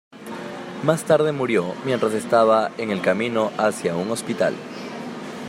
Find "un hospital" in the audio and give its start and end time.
3.95-4.55